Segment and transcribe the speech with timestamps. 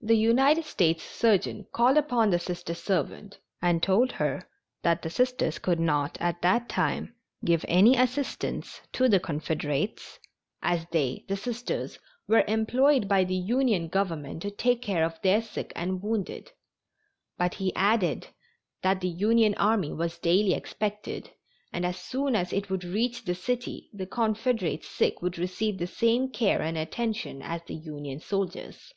[0.00, 4.48] The United States surgeon called upon the Sister servant and told her
[4.82, 10.20] that the Sisters could not at that time give any assistance to the Confederates,
[10.62, 15.42] as they, the Sisters, were employed by the Union Government to take care of their
[15.42, 16.52] sick and wounded,
[17.36, 18.28] but he added
[18.82, 21.32] that the Union army was daily expected,
[21.72, 25.88] and as soon as it would reach the city the Confederate sick would receive the
[25.88, 28.94] same care and attention as the Union soldiers.